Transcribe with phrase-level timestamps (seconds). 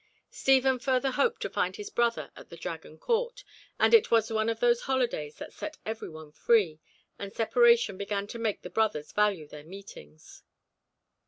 [0.31, 3.43] Stephen further hoped to find his brother at the Dragon court,
[3.79, 6.79] as it was one of those holidays that set every one free,
[7.19, 10.41] and separation began to make the brothers value their meetings.